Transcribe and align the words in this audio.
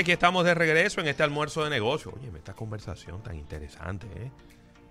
Aquí 0.00 0.12
estamos 0.12 0.44
de 0.44 0.54
regreso 0.54 1.00
en 1.00 1.08
este 1.08 1.24
almuerzo 1.24 1.64
de 1.64 1.70
negocio. 1.70 2.12
Oye, 2.16 2.30
esta 2.36 2.54
conversación 2.54 3.20
tan 3.22 3.34
interesante, 3.36 4.06
¿eh? 4.16 4.30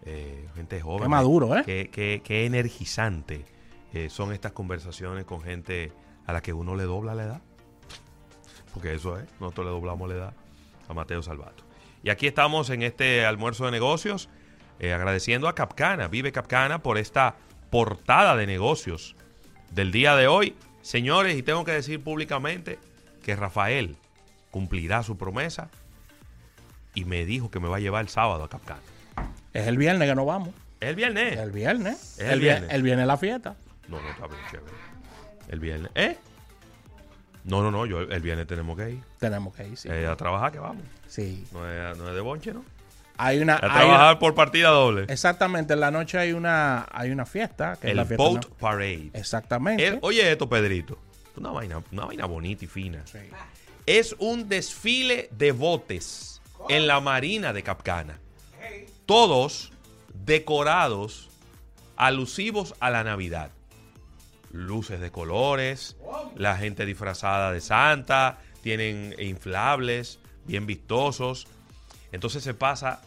Eh, 0.03 0.47
gente 0.55 0.81
joven. 0.81 1.03
Qué 1.03 1.07
maduro, 1.09 1.57
¿eh? 1.57 1.63
Qué, 1.65 1.89
qué- 1.91 2.21
qué 2.23 2.45
energizante 2.45 3.45
eh, 3.93 4.09
son 4.09 4.33
estas 4.33 4.51
conversaciones 4.51 5.23
con 5.23 5.41
gente 5.41 5.93
a 6.25 6.33
la 6.33 6.41
que 6.41 6.51
uno 6.51 6.75
le 6.75 6.83
dobla 6.83 7.15
la 7.15 7.23
edad. 7.23 7.41
Porque 8.73 8.93
eso 8.93 9.17
es, 9.17 9.25
nosotros 9.39 9.65
le 9.67 9.71
doblamos 9.71 10.09
la 10.09 10.15
edad 10.15 10.33
a 10.89 10.93
Mateo 10.93 11.23
Salvato. 11.23 11.63
Y 12.03 12.09
aquí 12.09 12.27
estamos 12.27 12.69
en 12.69 12.81
este 12.83 13.25
almuerzo 13.25 13.63
de 13.65 13.71
negocios, 13.71 14.27
eh, 14.79 14.91
agradeciendo 14.91 15.47
a 15.47 15.55
Capcana, 15.55 16.09
Vive 16.09 16.33
Capcana, 16.33 16.83
por 16.83 16.97
esta 16.97 17.37
portada 17.69 18.35
de 18.35 18.45
negocios 18.45 19.15
del 19.71 19.93
día 19.93 20.17
de 20.17 20.27
hoy. 20.27 20.55
Señores, 20.81 21.37
y 21.37 21.43
tengo 21.43 21.63
que 21.63 21.71
decir 21.71 22.01
públicamente 22.03 22.77
que 23.23 23.35
Rafael 23.37 23.95
cumplirá 24.51 25.03
su 25.03 25.17
promesa 25.17 25.69
y 26.93 27.05
me 27.05 27.25
dijo 27.25 27.51
que 27.51 27.59
me 27.59 27.67
va 27.67 27.77
a 27.77 27.79
llevar 27.79 28.01
el 28.01 28.09
sábado 28.09 28.43
a 28.43 28.49
Capcana. 28.49 28.81
Es 29.53 29.67
el 29.67 29.77
viernes 29.77 30.07
que 30.09 30.15
nos 30.15 30.25
vamos. 30.25 30.49
¿Es 30.79 30.89
el 30.89 30.95
viernes? 30.95 31.37
El 31.37 31.51
viernes. 31.51 32.17
Es 32.17 32.25
el 32.25 32.29
el, 32.33 32.39
viernes. 32.39 32.71
El 32.71 32.83
viernes 32.83 33.07
la 33.07 33.17
fiesta. 33.17 33.55
No, 33.87 34.01
no, 34.01 34.09
está 34.09 34.27
bien, 34.27 34.39
chévere. 34.51 34.73
El 35.49 35.59
viernes. 35.59 35.91
¿Eh? 35.95 36.17
No, 37.43 37.63
no, 37.63 37.71
no, 37.71 37.85
yo 37.85 38.01
el 38.01 38.21
viernes 38.21 38.45
tenemos 38.47 38.77
que 38.77 38.91
ir. 38.91 39.03
Tenemos 39.19 39.55
que 39.55 39.67
ir, 39.67 39.77
sí. 39.77 39.87
Eh, 39.89 40.05
a 40.05 40.15
trabajar 40.15 40.51
que 40.51 40.59
vamos. 40.59 40.83
sí. 41.07 41.45
No 41.53 41.69
es, 41.69 41.97
no 41.97 42.09
es 42.09 42.13
de 42.15 42.21
bonche, 42.21 42.53
¿no? 42.53 42.63
Hay 43.19 43.39
una. 43.39 43.53
A 43.53 43.55
hay 43.55 43.61
trabajar 43.71 44.11
una- 44.11 44.19
por 44.19 44.35
partida 44.35 44.69
doble. 44.69 45.05
exactamente, 45.07 45.73
en 45.73 45.79
la 45.79 45.89
noche 45.89 46.19
hay 46.19 46.33
una, 46.33 46.85
hay 46.91 47.09
una 47.09 47.25
fiesta. 47.25 47.75
Que 47.81 47.87
es 47.87 47.91
el 47.91 47.97
la 47.97 48.05
fiesta 48.05 48.23
Boat 48.23 48.45
¿no? 48.49 48.55
Parade. 48.57 49.09
Exactamente. 49.13 49.87
El- 49.87 49.99
oye 50.01 50.31
esto, 50.31 50.47
Pedrito. 50.49 50.99
Una 51.37 51.51
vaina, 51.51 51.81
una 51.91 52.05
vaina 52.05 52.25
bonita 52.25 52.65
y 52.65 52.67
fina. 52.67 53.01
Sí. 53.05 53.19
Es 53.87 54.17
un 54.19 54.49
desfile 54.49 55.29
de 55.31 55.53
botes 55.53 56.41
en 56.67 56.87
la 56.87 56.99
marina 56.99 57.53
de 57.53 57.63
Capcana. 57.63 58.19
Todos 59.05 59.71
decorados 60.25 61.29
alusivos 61.95 62.75
a 62.81 62.89
la 62.89 63.05
Navidad. 63.05 63.51
Luces 64.51 64.99
de 64.99 65.09
colores, 65.09 65.95
la 66.35 66.57
gente 66.57 66.85
disfrazada 66.85 67.53
de 67.53 67.61
Santa, 67.61 68.39
tienen 68.61 69.15
inflables, 69.19 70.19
bien 70.43 70.65
vistosos. 70.65 71.47
Entonces 72.11 72.43
se 72.43 72.53
pasa 72.53 73.01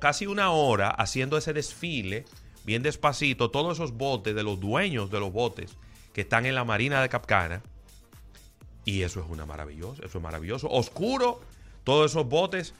casi 0.00 0.28
una 0.28 0.52
hora 0.52 0.90
haciendo 0.90 1.36
ese 1.36 1.52
desfile, 1.52 2.24
bien 2.64 2.84
despacito, 2.84 3.50
todos 3.50 3.78
esos 3.78 3.94
botes 3.94 4.36
de 4.36 4.44
los 4.44 4.60
dueños 4.60 5.10
de 5.10 5.18
los 5.18 5.32
botes 5.32 5.76
que 6.12 6.20
están 6.20 6.46
en 6.46 6.54
la 6.54 6.62
marina 6.62 7.02
de 7.02 7.08
Capcana. 7.08 7.62
Y 8.84 9.02
eso 9.02 9.20
es 9.20 9.26
una 9.28 9.46
maravillosa, 9.46 10.04
eso 10.04 10.18
es 10.18 10.22
maravilloso. 10.24 10.68
Oscuro, 10.70 11.40
todos 11.84 12.10
esos 12.10 12.28
botes 12.28 12.74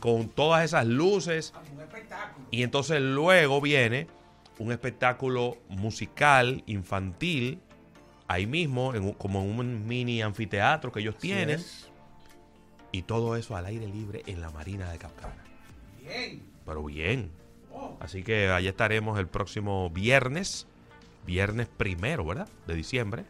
con 0.00 0.28
todas 0.28 0.64
esas 0.64 0.86
luces. 0.86 1.52
Y 2.50 2.62
entonces 2.62 3.00
luego 3.00 3.60
viene 3.60 4.06
un 4.58 4.72
espectáculo 4.72 5.56
musical, 5.68 6.62
infantil, 6.66 7.60
ahí 8.28 8.46
mismo, 8.46 8.94
en 8.94 9.04
un- 9.04 9.12
como 9.14 9.40
en 9.42 9.58
un 9.58 9.86
mini 9.86 10.22
anfiteatro 10.22 10.92
que 10.92 11.00
ellos 11.00 11.16
tienen. 11.16 11.60
es. 11.60 11.88
Y 12.92 13.02
todo 13.02 13.36
eso 13.36 13.56
al 13.56 13.66
aire 13.66 13.86
libre 13.86 14.22
en 14.26 14.40
la 14.40 14.50
Marina 14.50 14.90
de 14.90 14.98
Capcana. 14.98 15.44
Pero 16.66 16.82
bien. 16.84 17.30
Así 18.00 18.22
que 18.22 18.48
allí 18.48 18.66
estaremos 18.68 19.18
el 19.18 19.26
próximo 19.28 19.90
viernes, 19.90 20.66
viernes 21.26 21.68
primero, 21.68 22.24
¿verdad? 22.24 22.48
De 22.66 22.74
diciembre. 22.74 23.24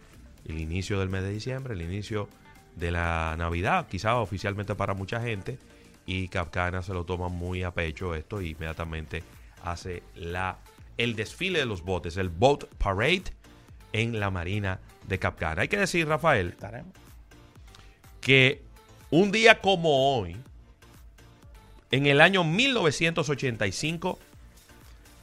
El 0.46 0.58
inicio 0.58 0.98
del 0.98 1.08
mes 1.08 1.22
de 1.22 1.30
diciembre, 1.30 1.74
el 1.74 1.82
inicio 1.82 2.28
de 2.76 2.90
la 2.90 3.34
Navidad, 3.38 3.86
quizás 3.88 4.14
oficialmente 4.14 4.74
para 4.74 4.94
mucha 4.94 5.20
gente. 5.20 5.58
Y 6.06 6.28
Capcana 6.28 6.82
se 6.82 6.92
lo 6.92 7.04
toma 7.04 7.28
muy 7.28 7.62
a 7.62 7.70
pecho 7.70 8.14
esto 8.14 8.40
y 8.40 8.50
inmediatamente 8.50 9.22
hace 9.62 10.02
la, 10.14 10.58
el 10.96 11.14
desfile 11.14 11.60
de 11.60 11.66
los 11.66 11.82
botes, 11.82 12.16
el 12.16 12.30
Boat 12.30 12.64
Parade 12.78 13.24
en 13.92 14.18
la 14.18 14.30
Marina 14.30 14.80
de 15.06 15.18
Capcana. 15.18 15.62
Hay 15.62 15.68
que 15.68 15.76
decir, 15.76 16.08
Rafael, 16.08 16.56
que 18.20 18.62
un 19.10 19.32
día 19.32 19.60
como 19.60 20.18
hoy, 20.18 20.36
en 21.90 22.06
el 22.06 22.20
año 22.20 22.44
1985, 22.44 24.18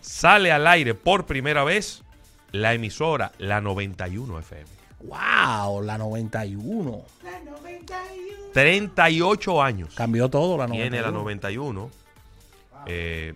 sale 0.01 0.51
al 0.51 0.67
aire 0.67 0.94
por 0.94 1.25
primera 1.25 1.63
vez 1.63 2.03
la 2.51 2.73
emisora 2.73 3.31
La 3.38 3.61
91 3.61 4.39
FM. 4.39 4.87
¡Wow! 5.02 5.81
La 5.84 5.97
91. 5.97 7.02
38 8.53 9.62
años 9.62 9.94
Cambió 9.94 10.30
todo 10.30 10.58
la 10.58 10.68
91. 10.68 10.90
tiene 10.90 11.02
la 11.02 11.12
91. 11.12 11.90
Eh, 12.88 13.34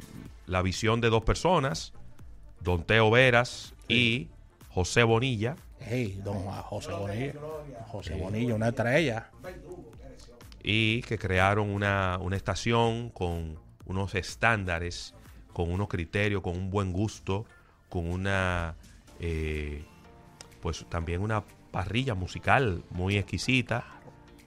la 0.48 0.62
visión 0.62 1.02
de 1.02 1.10
dos 1.10 1.24
personas, 1.24 1.94
Don 2.62 2.84
Teo 2.84 3.12
Veras 3.12 3.74
y 3.88 4.30
José 4.70 5.04
Bonilla. 5.04 5.56
Hey, 5.80 6.20
don 6.24 6.40
Juan 6.40 6.62
José 6.64 6.92
Bonilla. 6.94 7.34
José 7.88 8.16
Bonilla, 8.16 8.56
una 8.56 8.70
estrella. 8.70 9.30
y 10.64 11.02
que 11.04 11.18
crearon 11.18 11.70
una, 11.70 12.18
una 12.22 12.36
estación 12.36 13.10
con 13.10 13.58
unos 13.86 14.14
estándares, 14.16 15.14
con 15.54 15.72
unos 15.72 15.88
criterios, 15.88 16.42
con 16.42 16.56
un 16.56 16.70
buen 16.70 16.94
gusto, 16.94 17.46
con 17.90 18.08
una, 18.10 18.76
eh, 19.20 19.84
pues 20.62 20.86
también 20.90 21.22
una 21.22 21.44
parrilla 21.72 22.16
musical 22.16 22.84
muy 22.90 23.18
exquisita. 23.18 23.86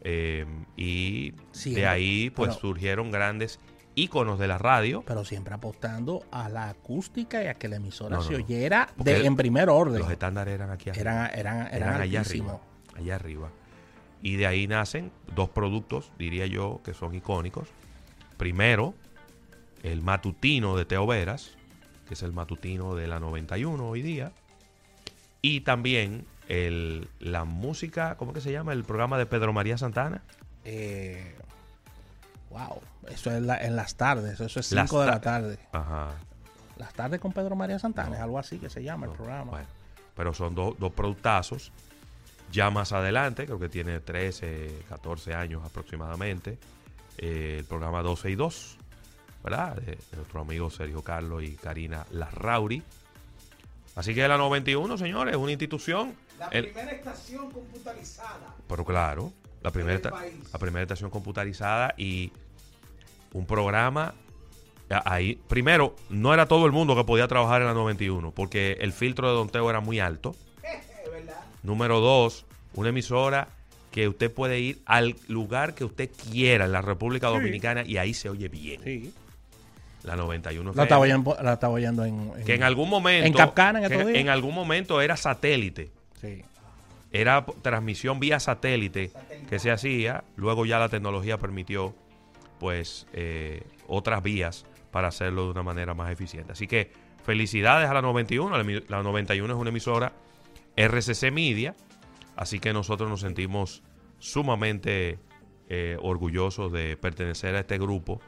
eh, 0.06 0.44
y 0.76 1.32
de 1.64 1.87
ahí 1.87 2.31
pues 2.31 2.50
pero- 2.50 2.61
surgieron 2.61 3.11
grandes 3.11 3.58
íconos 3.94 4.38
de 4.38 4.49
la 4.49 4.58
radio. 4.58 5.02
Pero 5.06 5.25
siempre 5.25 5.55
apostando 5.55 6.25
a 6.31 6.49
la 6.49 6.69
acústica 6.69 7.43
y 7.43 7.46
a 7.46 7.55
que 7.55 7.69
la 7.69 7.76
emisora 7.76 8.16
No, 8.16 8.22
no, 8.22 8.28
se 8.28 8.34
oyera 8.34 8.88
de, 8.96 9.25
en 9.25 9.37
primer 9.37 9.69
orden. 9.70 10.00
Los 10.00 10.11
estándares 10.11 10.55
eran 10.55 10.70
aquí 10.70 10.90
arriba. 10.90 11.00
Eran, 11.00 11.38
eran, 11.38 11.56
eran, 11.69 11.72
eran 11.75 12.00
allá 12.00 12.20
arriba. 12.20 12.61
Allá 12.96 13.14
arriba. 13.14 13.50
Y 14.20 14.37
de 14.37 14.46
ahí 14.46 14.66
nacen 14.66 15.11
dos 15.34 15.49
productos, 15.50 16.11
diría 16.19 16.46
yo, 16.46 16.81
que 16.84 16.93
son 16.93 17.14
icónicos. 17.14 17.69
Primero, 18.37 18.94
el 19.82 20.02
matutino 20.02 20.76
de 20.76 20.84
Teo 20.87 21.06
Veras, 21.06 21.56
que 22.08 22.14
es 22.14 22.22
el 22.22 22.32
matutino 22.32 22.94
de 22.94 23.06
la 23.06 23.20
91 23.20 23.88
hoy 23.88 24.02
día. 24.02 24.32
Y 25.46 25.61
también 25.61 26.25
el, 26.49 27.06
la 27.20 27.44
música, 27.44 28.17
¿cómo 28.17 28.32
que 28.32 28.41
se 28.41 28.50
llama? 28.50 28.73
El 28.73 28.82
programa 28.85 29.19
de 29.19 29.26
Pedro 29.26 29.52
María 29.52 29.76
Santana. 29.76 30.23
Eh, 30.64 31.35
wow, 32.49 32.81
eso 33.08 33.31
es 33.31 33.43
la- 33.43 33.58
en 33.62 33.76
las 33.76 33.94
tardes, 33.96 34.41
eso 34.41 34.61
es 34.61 34.73
Las 34.73 34.88
5 34.88 35.00
de 35.02 35.06
la 35.06 35.12
ta- 35.14 35.20
tarde. 35.20 35.58
Ajá. 35.73 36.12
Las 36.79 36.94
tardes 36.94 37.20
con 37.20 37.32
Pedro 37.32 37.56
María 37.56 37.79
Santana, 37.79 38.17
es 38.17 38.23
algo 38.23 38.38
así 38.38 38.58
que 38.58 38.70
se 38.70 38.82
llama 38.82 39.05
el 39.06 39.12
programa. 39.12 39.50
bueno, 39.50 39.67
pero 40.17 40.32
son 40.32 40.55
dos 40.55 40.79
dos 40.79 40.93
productazos. 40.93 41.73
Ya 42.50 42.70
más 42.70 42.93
adelante, 42.93 43.44
creo 43.47 43.58
que 43.58 43.69
tiene 43.69 44.00
13, 44.00 44.82
14 44.88 45.35
años 45.35 45.62
aproximadamente, 45.64 46.56
eh, 47.19 47.56
el 47.58 47.64
programa 47.67 48.00
12 48.02 48.31
y 48.31 48.35
2, 48.35 48.79
¿verdad? 49.43 49.76
De, 49.76 49.93
de 49.97 50.17
nuestro 50.17 50.40
amigo 50.40 50.70
Sergio 50.70 51.02
Carlos 51.02 51.43
y 51.43 51.55
Karina 51.56 52.06
Larrauri. 52.12 52.82
Así 53.94 54.14
que 54.14 54.26
la 54.26 54.37
91, 54.37 54.99
señores, 54.99 55.35
es 55.35 55.41
una 55.41 55.52
institución. 55.52 56.14
La 56.38 56.46
El- 56.49 56.64
primera 56.67 56.91
estación 56.91 57.50
computarizada. 57.50 58.55
pero 58.69 58.85
claro, 58.85 59.32
la 59.62 59.70
primera, 59.70 60.00
la 60.52 60.58
primera 60.58 60.82
estación 60.82 61.11
computarizada 61.11 61.94
y 61.96 62.32
un 63.32 63.46
programa. 63.46 64.14
Ahí, 65.06 65.41
primero, 65.49 65.96
no 66.11 66.35
era 66.35 66.46
todo 66.46 66.67
el 66.67 66.73
mundo 66.73 66.94
que 66.94 67.05
podía 67.05 67.26
trabajar 67.26 67.62
en 67.62 67.69
la 67.69 67.75
91, 67.75 68.32
porque 68.32 68.76
el 68.81 68.93
filtro 68.93 69.29
de 69.29 69.35
Don 69.35 69.49
Teo 69.49 69.70
era 69.70 69.81
muy 69.81 69.99
alto. 70.00 70.35
Número 71.62 72.00
dos, 72.00 72.44
una 72.75 72.90
emisora 72.90 73.49
que 73.90 74.08
usted 74.08 74.31
puede 74.31 74.61
ir 74.61 74.82
al 74.87 75.17
lugar 75.29 75.75
que 75.75 75.85
usted 75.85 76.11
quiera 76.31 76.64
en 76.67 76.73
la 76.73 76.82
República 76.82 77.29
Dominicana 77.29 77.85
y 77.87 77.97
ahí 77.97 78.12
se 78.12 78.29
oye 78.29 78.49
bien. 78.49 78.82
Sí. 78.85 79.14
La 80.04 80.16
91 80.16 80.64
La 80.64 80.70
FM, 80.70 80.82
estaba 80.84 81.00
oyendo, 81.00 81.36
la 81.42 81.52
estaba 81.54 81.72
oyendo 81.72 82.04
en, 82.04 82.32
en- 82.36 82.44
que 82.44 82.54
en 82.54 82.62
algún 82.62 82.88
momento 82.90 83.26
En 83.26 83.32
Capcana 83.32 83.78
en 83.80 83.84
estos 83.90 84.06
días. 84.06 84.18
en 84.18 84.28
algún 84.28 84.54
momento 84.54 85.00
era 85.00 85.16
satélite. 85.16 85.90
Sí. 86.20 86.42
Era 87.10 87.44
transmisión 87.62 88.20
vía 88.20 88.38
satélite 88.40 89.10
que 89.48 89.58
se 89.58 89.70
hacía. 89.70 90.24
Luego 90.36 90.66
ya 90.66 90.78
la 90.78 90.88
tecnología 90.88 91.38
permitió 91.38 91.94
pues 92.58 93.06
eh, 93.12 93.62
otras 93.86 94.22
vías 94.22 94.66
para 94.90 95.08
hacerlo 95.08 95.44
de 95.44 95.50
una 95.52 95.62
manera 95.62 95.94
más 95.94 96.10
eficiente. 96.12 96.52
Así 96.52 96.66
que 96.66 96.92
felicidades 97.24 97.88
a 97.88 97.94
la 97.94 98.02
91. 98.02 98.56
La, 98.56 98.62
emi- 98.64 98.84
la 98.88 99.02
91 99.02 99.52
es 99.54 99.58
una 99.60 99.70
emisora 99.70 100.12
RCC 100.76 101.30
Media. 101.32 101.74
Así 102.36 102.58
que 102.58 102.72
nosotros 102.72 103.08
nos 103.08 103.20
sentimos 103.20 103.82
sumamente 104.18 105.18
eh, 105.68 105.96
orgullosos 106.02 106.72
de 106.72 106.96
pertenecer 106.96 107.54
a 107.54 107.60
este 107.60 107.78
grupo 107.78 108.20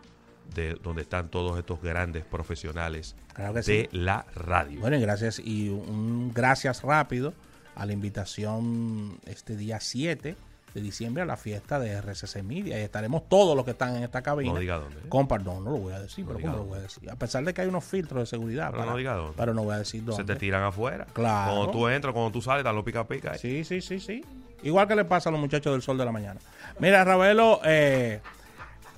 de 0.55 0.75
donde 0.83 1.03
están 1.03 1.29
todos 1.31 1.59
estos 1.59 1.81
grandes 1.83 2.25
profesionales 2.25 3.15
Claro 3.35 3.53
de 3.55 3.63
sí. 3.63 3.89
la 3.93 4.25
radio. 4.35 4.81
Bueno, 4.81 4.97
y 4.97 5.01
gracias, 5.01 5.39
y 5.39 5.69
un 5.69 6.33
gracias 6.33 6.83
rápido 6.83 7.35
a 7.75 7.85
la 7.85 7.93
invitación 7.93 9.19
este 9.27 9.57
día 9.57 9.81
7 9.81 10.37
de 10.75 10.81
diciembre 10.83 11.23
a 11.23 11.27
la 11.27 11.37
fiesta 11.39 11.79
de 11.79 11.91
RCC 12.03 12.43
Media. 12.43 12.79
Y 12.79 12.83
estaremos 12.83 13.29
todos 13.29 13.57
los 13.57 13.65
que 13.65 13.71
están 13.73 13.97
en 13.97 14.03
esta 14.03 14.21
cabina. 14.23 14.53
No 14.53 14.59
diga 14.59 14.77
dónde. 14.79 15.01
Con 15.09 15.27
perdón, 15.27 15.65
no 15.65 15.71
lo 15.71 15.79
voy 15.79 15.95
a 15.95 16.01
decir, 16.01 16.25
No 16.25 16.33
pero 16.33 16.41
¿cómo 16.41 16.53
lo 16.53 16.59
dónde. 16.59 16.71
voy 16.71 16.79
a 16.79 16.83
decir? 16.83 17.11
A 17.11 17.17
pesar 17.17 17.45
de 17.45 17.55
que 17.55 17.63
hay 17.63 17.69
unos 17.69 17.85
filtros 17.85 18.21
de 18.21 18.27
seguridad. 18.27 18.71
Pero 18.73 18.85
no 18.85 18.97
diga 18.97 19.15
dónde. 19.15 19.35
Pero 19.37 19.55
no 19.55 19.65
voy 19.65 19.75
a 19.75 19.79
decir 19.79 20.01
Se 20.03 20.07
dónde. 20.07 20.25
te 20.35 20.37
tiran 20.39 20.63
afuera. 20.65 21.07
Claro. 21.15 21.55
Cuando 21.55 21.71
tú 21.73 21.89
entras, 21.89 22.13
cuando 22.13 22.31
tú 22.31 22.43
sales, 22.43 22.61
están 22.61 22.75
los 22.75 22.85
pica 22.85 23.07
pica. 23.07 23.33
ahí. 23.33 23.39
Sí, 23.39 23.65
sí, 23.65 23.81
sí, 23.81 24.01
sí. 24.01 24.23
Igual 24.63 24.87
que 24.89 24.97
le 24.97 25.05
pasa 25.07 25.31
a 25.31 25.33
los 25.33 25.41
muchachos 25.41 25.73
del 25.73 25.81
Sol 25.83 25.97
de 25.97 26.05
la 26.05 26.13
Mañana. 26.13 26.41
Mira, 26.79 27.05
Ravelo, 27.05 27.61
eh, 27.65 28.21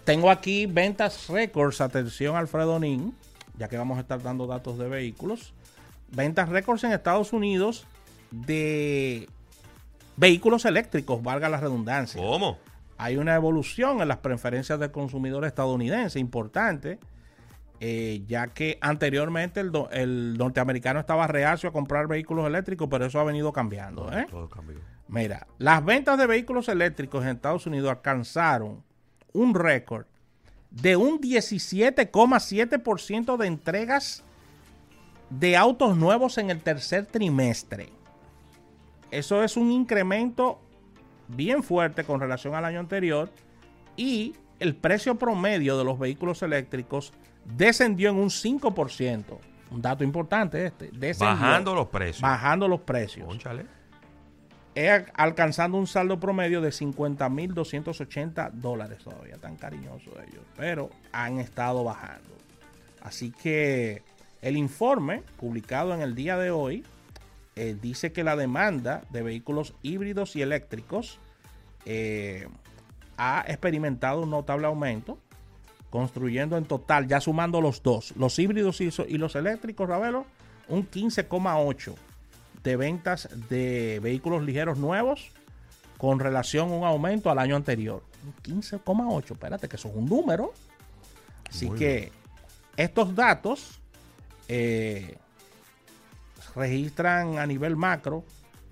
tengo 0.08 0.30
aquí 0.30 0.64
ventas 0.64 1.28
récords. 1.28 1.82
Atención, 1.82 2.34
Alfredo 2.34 2.80
Nin, 2.80 3.14
ya 3.58 3.68
que 3.68 3.76
vamos 3.76 3.98
a 3.98 4.00
estar 4.00 4.22
dando 4.22 4.46
datos 4.46 4.78
de 4.78 4.88
vehículos. 4.88 5.52
Ventas 6.10 6.48
récords 6.48 6.82
en 6.84 6.92
Estados 6.92 7.34
Unidos 7.34 7.86
de 8.30 9.28
vehículos 10.16 10.64
eléctricos, 10.64 11.22
valga 11.22 11.50
la 11.50 11.60
redundancia. 11.60 12.22
¿Cómo? 12.22 12.56
Hay 12.96 13.18
una 13.18 13.34
evolución 13.34 14.00
en 14.00 14.08
las 14.08 14.16
preferencias 14.16 14.80
del 14.80 14.90
consumidor 14.92 15.44
estadounidense 15.44 16.18
importante, 16.18 16.98
eh, 17.78 18.22
ya 18.26 18.46
que 18.46 18.78
anteriormente 18.80 19.60
el, 19.60 19.70
do- 19.70 19.90
el 19.92 20.38
norteamericano 20.38 21.00
estaba 21.00 21.26
reacio 21.26 21.68
a 21.68 21.72
comprar 21.72 22.06
vehículos 22.08 22.46
eléctricos, 22.46 22.88
pero 22.90 23.04
eso 23.04 23.20
ha 23.20 23.24
venido 23.24 23.52
cambiando. 23.52 24.10
¿eh? 24.10 24.26
Todo 24.30 24.48
cambió. 24.48 24.78
Mira, 25.08 25.46
las 25.58 25.84
ventas 25.84 26.16
de 26.16 26.26
vehículos 26.26 26.66
eléctricos 26.70 27.22
en 27.24 27.28
Estados 27.36 27.66
Unidos 27.66 27.90
alcanzaron 27.90 28.87
un 29.32 29.54
récord 29.54 30.06
de 30.70 30.96
un 30.96 31.20
17,7% 31.20 33.36
de 33.36 33.46
entregas 33.46 34.24
de 35.30 35.56
autos 35.56 35.96
nuevos 35.96 36.38
en 36.38 36.50
el 36.50 36.60
tercer 36.60 37.06
trimestre. 37.06 37.88
Eso 39.10 39.42
es 39.42 39.56
un 39.56 39.72
incremento 39.72 40.60
bien 41.28 41.62
fuerte 41.62 42.04
con 42.04 42.20
relación 42.20 42.54
al 42.54 42.64
año 42.64 42.80
anterior 42.80 43.30
y 43.96 44.34
el 44.60 44.74
precio 44.74 45.18
promedio 45.18 45.78
de 45.78 45.84
los 45.84 45.98
vehículos 45.98 46.42
eléctricos 46.42 47.12
descendió 47.44 48.10
en 48.10 48.16
un 48.16 48.28
5%. 48.28 49.24
Un 49.70 49.82
dato 49.82 50.02
importante 50.02 50.64
este. 50.64 50.90
descendió. 50.92 51.34
Bajando 51.34 51.74
los 51.74 51.88
precios. 51.88 52.22
Bajando 52.22 52.68
los 52.68 52.80
precios 52.80 53.26
Cónchale. 53.26 53.66
Alcanzando 55.14 55.76
un 55.76 55.86
saldo 55.86 56.20
promedio 56.20 56.60
de 56.60 56.70
50.280 56.70 58.52
dólares 58.52 58.98
todavía, 59.02 59.36
tan 59.38 59.56
cariñosos 59.56 60.14
ellos, 60.28 60.44
pero 60.56 60.90
han 61.12 61.38
estado 61.38 61.82
bajando. 61.84 62.36
Así 63.00 63.30
que 63.30 64.02
el 64.42 64.56
informe 64.56 65.22
publicado 65.38 65.94
en 65.94 66.00
el 66.00 66.14
día 66.14 66.36
de 66.36 66.50
hoy 66.50 66.84
eh, 67.56 67.76
dice 67.80 68.12
que 68.12 68.22
la 68.22 68.36
demanda 68.36 69.02
de 69.10 69.22
vehículos 69.22 69.74
híbridos 69.82 70.36
y 70.36 70.42
eléctricos 70.42 71.18
eh, 71.84 72.46
ha 73.16 73.44
experimentado 73.48 74.22
un 74.22 74.30
notable 74.30 74.66
aumento, 74.66 75.18
construyendo 75.90 76.56
en 76.56 76.66
total, 76.66 77.08
ya 77.08 77.20
sumando 77.20 77.60
los 77.60 77.82
dos, 77.82 78.14
los 78.16 78.38
híbridos 78.38 78.80
y 78.80 79.18
los 79.18 79.34
eléctricos, 79.34 79.88
Ravelo, 79.88 80.26
un 80.68 80.88
15,8 80.88 81.94
de 82.62 82.76
ventas 82.76 83.28
de 83.48 84.00
vehículos 84.02 84.42
ligeros 84.44 84.78
nuevos 84.78 85.30
con 85.96 86.20
relación 86.20 86.70
a 86.70 86.74
un 86.74 86.84
aumento 86.84 87.30
al 87.30 87.38
año 87.38 87.56
anterior. 87.56 88.02
Un 88.24 88.60
15,8, 88.60 89.32
espérate, 89.32 89.68
que 89.68 89.76
eso 89.76 89.88
es 89.88 89.94
un 89.94 90.06
número. 90.06 90.52
Así 91.48 91.66
Muy 91.66 91.78
que 91.78 92.12
estos 92.76 93.14
datos 93.14 93.80
eh, 94.48 95.18
registran 96.54 97.38
a 97.38 97.46
nivel 97.46 97.76
macro 97.76 98.24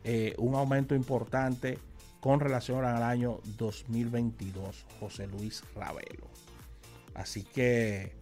eh, 0.04 0.34
un 0.38 0.54
aumento 0.54 0.94
importante 0.94 1.78
con 2.20 2.40
relación 2.40 2.84
al 2.84 3.02
año 3.02 3.40
2022, 3.56 4.86
José 5.00 5.26
Luis 5.26 5.62
Ravelo. 5.74 6.28
Así 7.14 7.44
que 7.44 8.12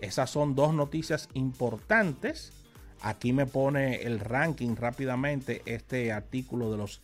esas 0.00 0.30
son 0.30 0.54
dos 0.54 0.74
noticias 0.74 1.28
importantes. 1.34 2.52
Aquí 3.00 3.32
me 3.32 3.46
pone 3.46 4.02
el 4.02 4.20
ranking 4.20 4.74
rápidamente 4.76 5.62
este 5.66 6.12
artículo 6.12 6.70
de 6.70 6.78
los 6.78 7.00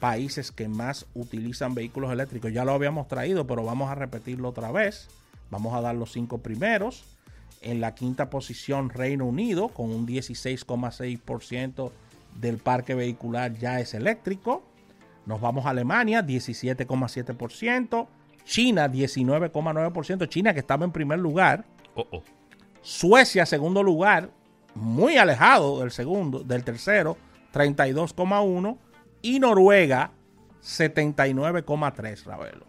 países 0.00 0.50
que 0.50 0.68
más 0.68 1.06
utilizan 1.14 1.74
vehículos 1.74 2.12
eléctricos. 2.12 2.52
Ya 2.52 2.64
lo 2.64 2.72
habíamos 2.72 3.08
traído, 3.08 3.46
pero 3.46 3.64
vamos 3.64 3.90
a 3.90 3.94
repetirlo 3.94 4.48
otra 4.48 4.72
vez. 4.72 5.08
Vamos 5.50 5.74
a 5.74 5.80
dar 5.80 5.94
los 5.94 6.12
cinco 6.12 6.38
primeros. 6.38 7.04
En 7.62 7.80
la 7.80 7.94
quinta 7.94 8.30
posición, 8.30 8.88
Reino 8.88 9.26
Unido, 9.26 9.68
con 9.68 9.90
un 9.90 10.06
16,6% 10.06 11.90
del 12.40 12.58
parque 12.58 12.94
vehicular 12.94 13.54
ya 13.54 13.80
es 13.80 13.94
eléctrico. 13.94 14.62
Nos 15.26 15.40
vamos 15.40 15.66
a 15.66 15.70
Alemania, 15.70 16.22
17,7%. 16.26 18.06
China, 18.44 18.88
19,9%. 18.88 20.28
China, 20.28 20.54
que 20.54 20.60
estaba 20.60 20.84
en 20.84 20.92
primer 20.92 21.18
lugar. 21.18 21.64
Oh, 21.94 22.06
oh. 22.10 22.22
Suecia, 22.82 23.44
segundo 23.44 23.82
lugar, 23.82 24.30
muy 24.74 25.16
alejado 25.16 25.80
del 25.80 25.90
segundo, 25.90 26.40
del 26.40 26.64
tercero, 26.64 27.16
32,1. 27.52 28.78
Y 29.22 29.38
Noruega, 29.38 30.12
79,3, 30.62 32.24
Ravelo. 32.24 32.64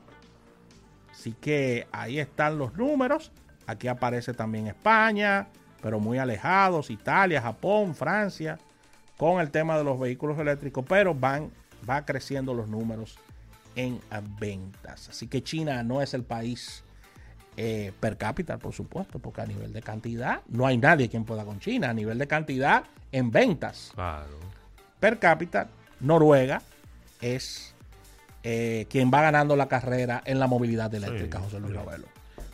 Así 1.11 1.33
que 1.33 1.87
ahí 1.91 2.19
están 2.19 2.57
los 2.57 2.75
números. 2.75 3.31
Aquí 3.67 3.87
aparece 3.87 4.33
también 4.33 4.67
España, 4.67 5.47
pero 5.81 5.99
muy 5.99 6.17
alejados, 6.17 6.89
Italia, 6.89 7.41
Japón, 7.41 7.95
Francia, 7.95 8.57
con 9.17 9.39
el 9.39 9.51
tema 9.51 9.77
de 9.77 9.83
los 9.83 9.99
vehículos 9.99 10.37
eléctricos, 10.39 10.83
pero 10.87 11.13
van, 11.13 11.51
va 11.89 12.05
creciendo 12.05 12.53
los 12.53 12.67
números 12.67 13.17
en 13.75 14.01
ventas. 14.39 15.07
Así 15.09 15.27
que 15.27 15.41
China 15.41 15.83
no 15.83 16.01
es 16.01 16.13
el 16.13 16.23
país 16.23 16.83
eh, 17.57 17.91
per 17.99 18.17
cápita, 18.17 18.57
por 18.57 18.73
supuesto, 18.73 19.19
porque 19.19 19.41
a 19.41 19.45
nivel 19.45 19.73
de 19.73 19.81
cantidad 19.81 20.41
no 20.47 20.65
hay 20.65 20.77
nadie 20.77 21.09
quien 21.09 21.25
pueda 21.25 21.43
con 21.45 21.59
China. 21.59 21.89
A 21.89 21.93
nivel 21.93 22.17
de 22.17 22.27
cantidad 22.27 22.83
en 23.11 23.29
ventas 23.31 23.91
Claro. 23.93 24.37
per 24.99 25.19
cápita, 25.19 25.67
Noruega 25.99 26.61
es 27.19 27.75
eh, 28.43 28.87
quien 28.89 29.11
va 29.13 29.21
ganando 29.21 29.55
la 29.55 29.67
carrera 29.67 30.23
en 30.25 30.39
la 30.39 30.47
movilidad 30.47 30.93
eléctrica, 30.95 31.37
Sí, 31.39 31.43
José 31.45 31.59
Luis. 31.59 31.73
Ravelo. 31.75 32.07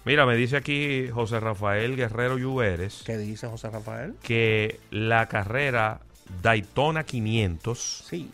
Mira, 0.03 0.25
me 0.25 0.35
dice 0.35 0.57
aquí 0.57 1.07
José 1.09 1.39
Rafael 1.39 1.95
Guerrero 1.97 2.37
Lluveres 2.37 3.03
¿Qué 3.05 3.17
dice 3.17 3.47
José 3.47 3.69
Rafael? 3.69 4.15
que 4.23 4.79
la 4.89 5.27
carrera 5.27 5.99
Daytona 6.41 7.03
500, 7.05 8.03
Sí. 8.09 8.31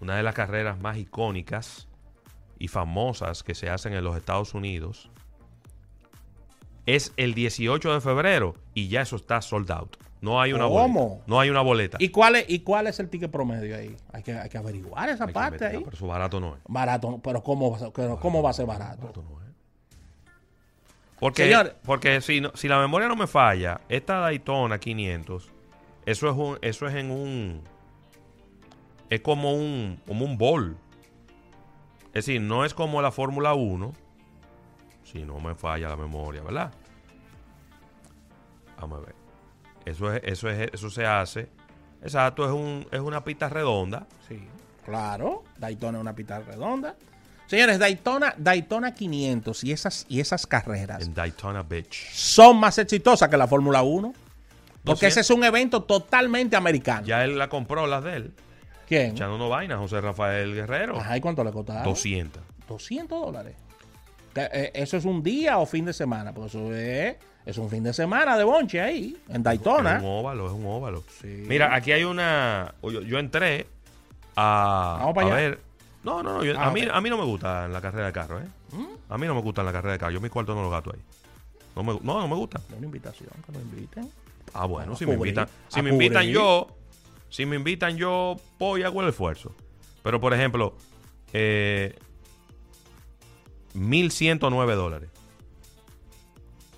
una 0.00 0.16
de 0.16 0.22
las 0.22 0.34
carreras 0.34 0.80
más 0.80 0.96
icónicas 0.96 1.86
y 2.58 2.68
famosas 2.68 3.42
que 3.42 3.54
se 3.54 3.68
hacen 3.70 3.92
en 3.94 4.02
los 4.04 4.16
Estados 4.16 4.54
Unidos, 4.54 5.10
es 6.86 7.12
el 7.16 7.34
18 7.34 7.92
de 7.94 8.00
febrero 8.00 8.54
y 8.74 8.88
ya 8.88 9.02
eso 9.02 9.16
está 9.16 9.40
sold 9.42 9.70
out. 9.70 9.96
No 10.20 10.40
hay 10.40 10.52
una 10.52 10.64
¿Cómo? 10.68 11.08
boleta. 11.08 11.24
No 11.26 11.40
hay 11.40 11.48
una 11.50 11.60
boleta. 11.62 11.96
¿Y 12.00 12.10
cuál, 12.10 12.36
es, 12.36 12.44
¿Y 12.48 12.60
cuál 12.60 12.86
es 12.88 13.00
el 13.00 13.08
ticket 13.08 13.30
promedio 13.30 13.74
ahí? 13.76 13.96
Hay 14.12 14.22
que, 14.22 14.32
hay 14.34 14.48
que 14.50 14.58
averiguar 14.58 15.08
esa 15.08 15.24
Hay 15.24 15.32
parte 15.32 15.64
ahí. 15.64 15.78
Pero 15.82 15.96
eso 15.96 16.06
barato 16.06 16.40
no 16.40 16.56
es. 16.56 16.60
Barato, 16.68 17.18
pero 17.22 17.42
¿cómo, 17.42 17.70
va 17.70 17.76
a 17.78 17.80
ser- 17.80 17.92
pero 17.94 18.20
¿cómo 18.20 18.42
va 18.42 18.50
a 18.50 18.52
ser 18.52 18.66
barato? 18.66 19.00
Barato 19.00 19.22
no 19.22 19.40
es. 19.40 19.50
Porque, 21.18 21.44
Señor. 21.44 21.76
porque 21.84 22.20
si, 22.20 22.40
no- 22.40 22.52
si 22.54 22.68
la 22.68 22.78
memoria 22.78 23.08
no 23.08 23.16
me 23.16 23.26
falla, 23.26 23.80
esta 23.88 24.16
Daytona 24.18 24.78
500, 24.78 25.50
eso 26.06 26.28
es 26.30 26.36
un, 26.36 26.58
eso 26.62 26.86
es 26.86 26.94
en 26.94 27.10
un, 27.10 27.62
es 29.08 29.20
como 29.20 29.52
un, 29.54 30.00
como 30.06 30.24
un 30.24 30.36
bol. 30.38 30.76
Es 32.08 32.26
decir, 32.26 32.40
no 32.40 32.64
es 32.64 32.74
como 32.74 33.00
la 33.02 33.12
Fórmula 33.12 33.54
1, 33.54 33.92
si 35.10 35.24
no 35.24 35.38
me 35.40 35.54
falla 35.54 35.88
la 35.88 35.96
memoria, 35.96 36.42
¿verdad? 36.42 36.72
Vamos 38.80 39.02
a 39.02 39.06
ver. 39.06 39.14
Eso 39.84 40.12
es, 40.12 40.22
eso 40.24 40.48
es, 40.48 40.70
eso 40.72 40.90
se 40.90 41.06
hace. 41.06 41.48
Exacto, 42.02 42.44
es 42.44 42.52
un, 42.52 42.86
es 42.90 43.00
una 43.00 43.22
pista 43.24 43.48
redonda. 43.48 44.06
Sí, 44.26 44.40
claro. 44.84 45.44
Daytona 45.58 45.98
es 45.98 46.02
una 46.02 46.14
pista 46.14 46.40
redonda. 46.40 46.96
Señores, 47.46 47.78
Daytona, 47.78 48.34
Daytona 48.36 48.94
500 48.94 49.64
y 49.64 49.72
esas, 49.72 50.06
y 50.08 50.20
esas 50.20 50.46
carreras 50.46 51.04
En 51.04 51.12
Daytona 51.14 51.64
Beach. 51.64 52.08
son 52.12 52.58
más 52.58 52.78
exitosas 52.78 53.28
que 53.28 53.36
la 53.36 53.48
Fórmula 53.48 53.82
1. 53.82 54.12
Porque 54.84 55.06
200. 55.06 55.08
ese 55.08 55.20
es 55.20 55.30
un 55.30 55.44
evento 55.44 55.82
totalmente 55.82 56.56
americano. 56.56 57.06
Ya 57.06 57.24
él 57.24 57.36
la 57.36 57.48
compró, 57.48 57.86
las 57.86 58.04
de 58.04 58.16
él. 58.16 58.34
¿Quién? 58.86 59.10
Echando 59.10 59.36
no 59.36 59.48
vaina, 59.48 59.76
José 59.76 60.00
Rafael 60.00 60.54
Guerrero. 60.54 60.98
Ajá, 60.98 61.16
¿y 61.16 61.20
cuánto 61.20 61.44
le 61.44 61.52
costaron? 61.52 61.82
200. 61.84 62.42
200 62.66 63.20
dólares. 63.20 63.56
Eh, 64.34 64.70
¿Eso 64.74 64.96
es 64.96 65.04
un 65.04 65.22
día 65.22 65.58
o 65.58 65.66
fin 65.66 65.84
de 65.84 65.92
semana? 65.92 66.32
Pues 66.32 66.54
eso 66.54 66.72
es, 66.74 67.16
es 67.44 67.58
un 67.58 67.68
fin 67.68 67.82
de 67.82 67.92
semana 67.92 68.36
de 68.36 68.44
bonche 68.44 68.80
ahí, 68.80 69.16
en 69.28 69.42
Daytona. 69.42 69.96
Es 69.96 70.02
un 70.02 70.08
óvalo, 70.08 70.46
es 70.46 70.52
un 70.52 70.66
óvalo. 70.66 71.02
Sí. 71.20 71.44
Mira, 71.48 71.74
aquí 71.74 71.92
hay 71.92 72.04
una. 72.04 72.74
Yo, 72.82 73.02
yo 73.02 73.18
entré 73.18 73.66
a, 74.36 74.96
Vamos 75.00 75.14
para 75.14 75.26
a 75.26 75.30
allá. 75.30 75.36
ver. 75.48 75.58
No, 76.04 76.22
no, 76.22 76.38
no. 76.38 76.44
yo- 76.44 76.54
Ah, 76.58 76.68
a, 76.68 76.70
mí. 76.70 76.82
¿Mm? 76.82 76.90
a 76.92 77.00
mí 77.00 77.10
no 77.10 77.18
me 77.18 77.24
gusta 77.24 77.68
la 77.68 77.80
carrera 77.80 78.06
de 78.06 78.12
carro, 78.12 78.40
¿eh? 78.40 78.46
A 79.08 79.18
mí 79.18 79.26
no 79.26 79.34
me 79.34 79.40
gusta 79.42 79.62
la 79.62 79.72
carrera 79.72 79.94
de 79.94 79.98
carro. 79.98 80.12
Yo 80.12 80.20
mi 80.20 80.28
cuarto 80.28 80.54
no 80.54 80.62
lo 80.62 80.70
gato 80.70 80.92
ahí. 80.94 81.00
No, 81.76 81.82
me, 81.82 81.92
no, 82.02 82.20
no 82.20 82.28
me 82.28 82.36
gusta. 82.36 82.60
Una 82.76 82.86
invitación, 82.86 83.28
que 83.44 83.52
nos 83.52 83.62
inviten. 83.62 84.08
Ah, 84.54 84.66
bueno, 84.66 84.96
si 84.96 85.04
me 85.06 85.14
invitan. 85.14 85.48
Si 85.68 85.82
me 85.82 85.90
invitan 85.90 86.24
yo. 86.26 86.68
Si 87.28 87.46
me 87.46 87.56
invitan 87.56 87.96
yo, 87.96 88.36
voy 88.58 88.80
y 88.80 88.84
hago 88.84 89.02
el 89.02 89.08
esfuerzo. 89.08 89.54
Pero, 90.02 90.20
por 90.20 90.32
ejemplo, 90.34 90.74
eh, 91.32 91.96
1.109 93.74 94.74
dólares. 94.74 95.10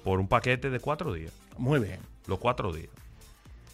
Por 0.04 0.18
un 0.20 0.28
paquete 0.28 0.70
de 0.70 0.80
cuatro 0.80 1.12
días. 1.12 1.32
Muy 1.58 1.78
bien. 1.80 2.00
Los 2.26 2.38
cuatro 2.38 2.72
días. 2.72 2.90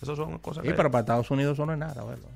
Esas 0.03 0.17
son 0.17 0.39
cosas 0.39 0.63
Sí, 0.63 0.69
que... 0.71 0.75
pero 0.75 0.91
para 0.91 1.01
Estados 1.01 1.31
Unidos 1.31 1.55
eso 1.55 1.67
no 1.67 1.73
es 1.73 1.79
nada, 1.79 2.05
¿verdad? 2.05 2.29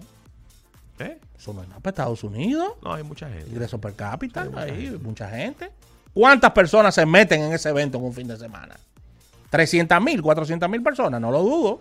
¿Eh? 0.99 1.19
Eso 1.37 1.53
no 1.53 1.62
es 1.62 1.69
nada 1.69 1.81
para 1.81 1.91
Estados 1.91 2.25
Unidos. 2.25 2.73
No, 2.83 2.95
hay 2.95 3.03
mucha 3.03 3.29
gente. 3.29 3.49
Ingreso 3.51 3.81
per 3.81 3.95
cápita, 3.95 4.43
Hay 4.43 4.49
mucha 4.49 4.62
ahí, 4.62 4.83
gente. 4.87 4.99
mucha 4.99 5.29
gente. 5.29 5.71
¿Cuántas 6.15 6.51
personas 6.53 6.95
se 6.95 7.07
meten 7.07 7.41
en 7.43 7.53
ese 7.53 7.69
evento 7.71 7.99
en 7.99 8.05
un 8.05 8.12
fin 8.12 8.29
de 8.29 8.37
semana? 8.37 8.77
300 9.51 10.01
mil, 10.03 10.23
400 10.23 10.69
mil 10.69 10.83
personas, 10.83 11.21
no 11.21 11.31
lo 11.31 11.43
dudo. 11.43 11.81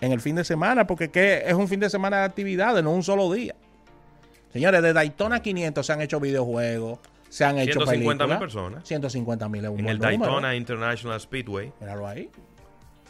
En 0.00 0.12
el 0.12 0.20
fin 0.20 0.36
de 0.36 0.44
semana, 0.44 0.86
porque 0.86 1.10
¿qué? 1.10 1.42
es 1.46 1.54
un 1.54 1.66
fin 1.68 1.80
de 1.80 1.90
semana 1.90 2.18
de 2.18 2.24
actividades, 2.24 2.84
no 2.84 2.92
un 2.92 3.02
solo 3.02 3.32
día. 3.32 3.54
Señores, 4.52 4.82
de 4.82 4.92
Daytona 4.92 5.40
500 5.42 5.84
se 5.84 5.92
han 5.92 6.00
hecho 6.00 6.20
videojuegos, 6.20 6.98
se 7.28 7.44
han 7.44 7.58
hecho 7.58 7.80
150 7.80 8.26
mil 8.26 8.38
personas. 8.38 8.84
150 8.86 9.48
mil 9.48 9.64
es 9.64 9.70
un 9.70 9.80
En 9.80 9.88
el 9.88 9.98
número. 9.98 10.18
Daytona 10.24 10.54
International 10.56 11.20
Speedway, 11.20 11.72
Míralo 11.80 12.06
ahí. 12.06 12.30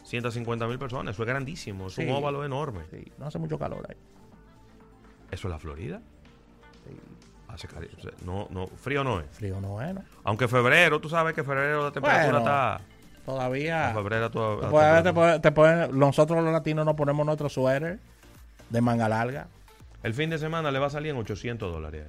150 0.05 0.67
mil 0.67 0.79
personas. 0.79 1.15
Eso 1.15 1.23
es 1.23 1.29
grandísimo. 1.29 1.87
Es 1.89 1.95
Sí. 1.95 2.03
un 2.03 2.11
óvalo 2.11 2.45
enorme. 2.45 2.81
Sí, 2.91 3.13
no 3.19 3.27
hace 3.27 3.39
mucho 3.39 3.59
calor 3.59 3.87
ahí. 3.89 3.97
¿Eso 5.31 5.49
es 5.49 5.53
la 5.53 5.59
Florida? 5.59 6.01
Hace 7.49 7.67
cari- 7.69 7.89
o 7.97 8.01
sea, 8.01 8.11
No, 8.25 8.47
no, 8.51 8.67
frío 8.67 9.03
no 9.05 9.21
es. 9.21 9.27
Frío 9.31 9.61
no 9.61 9.81
es, 9.83 9.95
¿no? 9.95 10.03
Aunque 10.25 10.49
febrero, 10.49 11.01
tú 11.01 11.09
sabes 11.09 11.35
que 11.35 11.43
febrero 11.43 11.85
la 11.85 11.93
temperatura 11.93 12.25
Bueno, 12.25 12.39
está. 12.39 12.81
Todavía. 13.25 13.89
En 13.91 13.95
febrero 13.97 14.31
toda- 14.31 14.57
la 14.57 14.61
Te 14.63 14.69
puede- 14.71 14.87
te 14.87 15.03
temperatura- 15.03 15.13
puede- 15.15 15.41
te 15.41 15.53
puede- 15.53 15.89
nosotros 15.99 16.43
los 16.43 16.53
latinos 16.53 16.87
nos 16.87 16.95
ponemos 16.95 17.27
nuestro 17.27 17.49
suéter 17.49 17.99
de 18.71 18.81
manga 18.81 19.09
larga. 19.09 19.49
El 20.03 20.15
fin 20.15 20.31
de 20.31 20.39
semana 20.39 20.71
le 20.71 20.79
va 20.79 20.87
a 20.87 20.91
salir 20.91 21.11
en 21.11 21.17
800 21.19 21.71
dólares. 21.73 22.07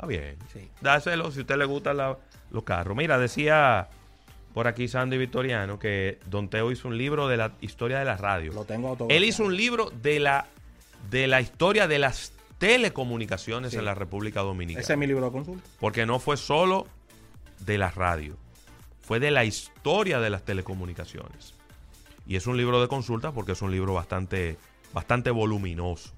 Está 0.00 0.06
bien. 0.06 0.36
Sí. 0.50 0.66
Dáselo 0.80 1.30
si 1.30 1.40
a 1.40 1.42
usted 1.42 1.56
le 1.58 1.66
gustan 1.66 1.98
los 1.98 2.64
carros. 2.64 2.96
Mira, 2.96 3.18
decía 3.18 3.88
por 4.54 4.66
aquí 4.66 4.88
Sandy 4.88 5.18
Victoriano 5.18 5.78
que 5.78 6.18
Don 6.26 6.48
Teo 6.48 6.72
hizo 6.72 6.88
un 6.88 6.96
libro 6.96 7.28
de 7.28 7.36
la 7.36 7.52
historia 7.60 7.98
de 7.98 8.06
la 8.06 8.16
radio. 8.16 8.50
Lo 8.54 8.64
tengo. 8.64 8.96
Él 9.10 9.24
hizo 9.24 9.44
un 9.44 9.54
libro 9.54 9.90
de 9.90 10.18
la, 10.18 10.46
de 11.10 11.26
la 11.26 11.42
historia 11.42 11.86
de 11.86 11.98
las 11.98 12.32
telecomunicaciones 12.56 13.72
Sí. 13.72 13.76
en 13.78 13.84
la 13.84 13.94
República 13.94 14.40
Dominicana. 14.40 14.82
Ese 14.82 14.94
es 14.94 14.98
mi 14.98 15.06
libro 15.06 15.26
de 15.26 15.32
consulta. 15.32 15.68
Porque 15.78 16.06
no 16.06 16.18
fue 16.18 16.38
solo 16.38 16.86
de 17.60 17.76
la 17.76 17.90
radio, 17.90 18.36
fue 19.02 19.20
de 19.20 19.30
la 19.30 19.44
historia 19.44 20.18
de 20.18 20.30
las 20.30 20.44
telecomunicaciones. 20.46 21.54
Y 22.26 22.36
es 22.36 22.46
un 22.46 22.56
libro 22.56 22.80
de 22.80 22.88
consulta 22.88 23.32
porque 23.32 23.52
es 23.52 23.60
un 23.60 23.70
libro 23.70 23.92
bastante, 23.92 24.56
bastante 24.94 25.30
voluminoso. 25.30 26.10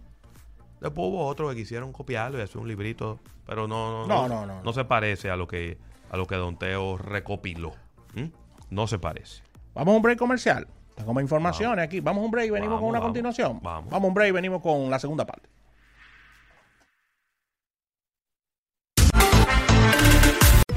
Después 0.82 1.08
hubo 1.08 1.26
otros 1.26 1.50
que 1.50 1.56
quisieron 1.56 1.92
copiarlo 1.92 2.38
y 2.38 2.42
hacer 2.42 2.58
un 2.58 2.68
librito, 2.68 3.18
pero 3.46 3.66
no, 3.68 4.06
No, 4.06 4.28
no, 4.28 4.44
no, 4.46 4.62
no. 4.62 4.72
se 4.72 4.84
parece 4.84 5.30
a 5.30 5.36
lo 5.36 5.46
que 5.46 5.78
a 6.10 6.16
lo 6.16 6.26
que 6.26 6.34
Don 6.36 6.58
Teo 6.58 6.98
recopiló. 6.98 7.72
¿Mm? 8.14 8.26
No 8.70 8.86
se 8.86 8.98
parece. 8.98 9.42
Vamos 9.74 9.94
a 9.94 9.96
un 9.96 10.02
break 10.02 10.18
comercial. 10.18 10.66
Tengo 10.94 11.14
más 11.14 11.22
informaciones 11.22 11.82
aquí. 11.84 12.00
Vamos 12.00 12.22
a 12.22 12.24
un 12.26 12.30
break 12.30 12.48
y 12.48 12.50
venimos 12.50 12.74
Vamos, 12.74 12.80
con 12.82 12.88
una 12.90 12.98
vamos, 12.98 13.08
continuación. 13.08 13.60
vamos. 13.62 13.92
a 13.92 13.96
un 13.96 14.12
break 14.12 14.28
y 14.28 14.32
venimos 14.32 14.60
con 14.60 14.90
la 14.90 14.98
segunda 14.98 15.24
parte. 15.24 15.48